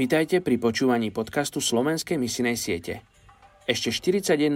Vítajte 0.00 0.40
pri 0.40 0.56
počúvaní 0.56 1.12
podcastu 1.12 1.60
Slovenskej 1.60 2.16
misinej 2.16 2.56
siete. 2.56 3.04
Ešte 3.68 3.92
41% 3.92 4.48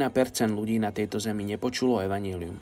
ľudí 0.49 0.81
na 0.81 0.89
tejto 0.89 1.21
zemi 1.21 1.45
nepočulo 1.45 2.01
evanílium. 2.01 2.57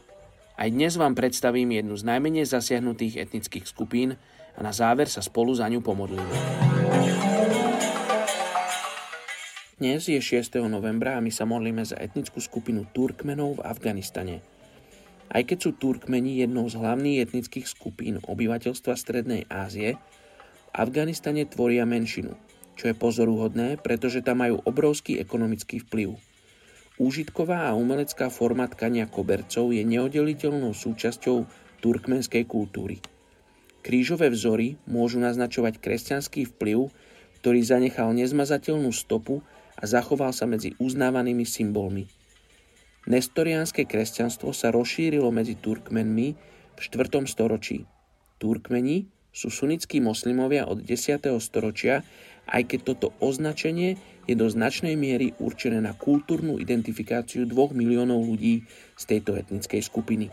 Aj 0.58 0.66
dnes 0.66 0.98
vám 0.98 1.14
predstavím 1.14 1.78
jednu 1.78 1.94
z 1.94 2.02
najmenej 2.02 2.42
zasiahnutých 2.42 3.22
etnických 3.22 3.70
skupín 3.70 4.18
a 4.58 4.60
na 4.66 4.74
záver 4.74 5.06
sa 5.06 5.22
spolu 5.22 5.54
za 5.54 5.70
ňu 5.70 5.78
pomodlíme. 5.78 6.34
Dnes 9.78 10.02
je 10.10 10.18
6. 10.18 10.58
novembra 10.66 11.14
a 11.14 11.22
my 11.22 11.30
sa 11.30 11.46
modlíme 11.46 11.86
za 11.86 11.94
etnickú 12.02 12.42
skupinu 12.42 12.90
Turkmenov 12.90 13.62
v 13.62 13.64
Afganistane. 13.70 14.42
Aj 15.30 15.46
keď 15.46 15.70
sú 15.70 15.78
Turkmeni 15.78 16.42
jednou 16.42 16.66
z 16.66 16.82
hlavných 16.82 17.30
etnických 17.30 17.70
skupín 17.70 18.18
obyvateľstva 18.26 18.98
Strednej 18.98 19.46
Ázie, 19.46 20.02
v 20.66 20.70
Afganistane 20.74 21.46
tvoria 21.46 21.86
menšinu– 21.86 22.34
čo 22.76 22.90
je 22.90 22.96
pozoruhodné, 22.96 23.80
pretože 23.80 24.24
tam 24.24 24.44
majú 24.44 24.60
obrovský 24.64 25.20
ekonomický 25.20 25.84
vplyv. 25.84 26.16
Úžitková 27.00 27.72
a 27.72 27.76
umelecká 27.76 28.28
forma 28.28 28.68
tkania 28.68 29.08
kobercov 29.08 29.72
je 29.72 29.82
neoddeliteľnou 29.82 30.76
súčasťou 30.76 31.48
turkmenskej 31.80 32.44
kultúry. 32.46 33.00
Krížové 33.82 34.30
vzory 34.30 34.78
môžu 34.86 35.18
naznačovať 35.18 35.82
kresťanský 35.82 36.54
vplyv, 36.54 36.92
ktorý 37.42 37.60
zanechal 37.66 38.14
nezmazateľnú 38.14 38.94
stopu 38.94 39.42
a 39.74 39.82
zachoval 39.82 40.30
sa 40.30 40.46
medzi 40.46 40.78
uznávanými 40.78 41.42
symbolmi. 41.42 42.06
Nestoriánske 43.10 43.82
kresťanstvo 43.82 44.54
sa 44.54 44.70
rozšírilo 44.70 45.26
medzi 45.34 45.58
Turkmenmi 45.58 46.28
v 46.76 46.78
4. 46.78 47.26
storočí. 47.26 47.82
Turkmeni 48.38 49.10
sú 49.34 49.50
sunnickí 49.50 49.98
moslimovia 49.98 50.70
od 50.70 50.86
10. 50.86 51.26
storočia 51.42 52.06
aj 52.48 52.62
keď 52.66 52.80
toto 52.94 53.08
označenie 53.22 53.98
je 54.26 54.34
do 54.38 54.46
značnej 54.46 54.94
miery 54.94 55.34
určené 55.42 55.82
na 55.82 55.94
kultúrnu 55.94 56.62
identifikáciu 56.62 57.46
2 57.46 57.74
miliónov 57.74 58.22
ľudí 58.22 58.62
z 58.94 59.04
tejto 59.06 59.34
etnickej 59.34 59.82
skupiny. 59.82 60.30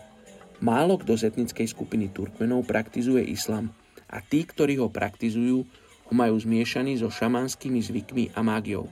Málo 0.59 0.99
kto 0.99 1.15
z 1.15 1.31
etnickej 1.33 1.67
skupiny 1.71 2.11
Turkmenov 2.11 2.67
praktizuje 2.67 3.23
islam 3.23 3.71
a 4.11 4.19
tí, 4.19 4.43
ktorí 4.43 4.77
ho 4.81 4.91
praktizujú, 4.91 5.63
ho 6.09 6.13
majú 6.13 6.35
zmiešaný 6.35 6.99
so 6.99 7.07
šamanskými 7.13 7.79
zvykmi 7.79 8.33
a 8.33 8.41
mágiou. 8.41 8.89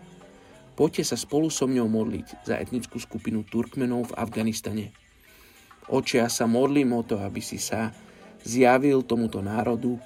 Poďte 0.77 1.13
sa 1.13 1.17
spolu 1.17 1.49
so 1.49 1.65
mňou 1.65 1.89
modliť 1.89 2.45
za 2.45 2.55
etnickú 2.61 3.01
skupinu 3.01 3.41
Turkmenov 3.41 4.13
v 4.13 4.17
Afganistane. 4.21 4.93
Očia 5.89 6.29
sa 6.29 6.45
modlím 6.45 6.93
o 6.93 7.01
to, 7.01 7.17
aby 7.17 7.41
si 7.41 7.57
sa 7.57 7.89
zjavil 8.45 9.01
tomuto 9.01 9.41
národu, 9.41 9.97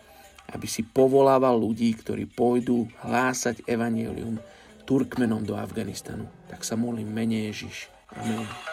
aby 0.52 0.68
si 0.68 0.84
povolával 0.84 1.60
ľudí, 1.60 1.92
ktorí 1.96 2.28
pôjdu 2.28 2.88
hlásať 3.04 3.64
evanielium 3.68 4.40
Turkmenom 4.84 5.48
do 5.48 5.56
Afganistanu. 5.56 6.28
Tak 6.52 6.68
sa 6.68 6.76
modlím 6.76 7.12
mene 7.12 7.48
Ježiš. 7.48 7.88
Amen. 8.12 8.71